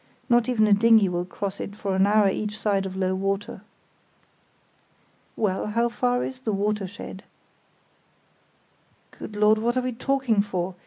Not 0.29 0.49
even 0.49 0.65
a 0.65 0.73
dinghy 0.73 1.09
will 1.09 1.25
cross 1.25 1.59
it 1.59 1.75
for 1.75 1.95
an 1.95 2.07
hour 2.07 2.27
each 2.27 2.57
side 2.57 2.87
of 2.87 2.95
low 2.95 3.13
water." 3.13 3.61
"Well, 5.35 5.67
how 5.67 5.89
far 5.89 6.23
is 6.23 6.39
the 6.39 6.51
'watershed'?" 6.51 7.23
"Good 9.11 9.35
Lord! 9.35 9.59
What 9.59 9.77
are 9.77 9.81
we 9.83 9.91
talking 9.91 10.41
for? 10.41 10.73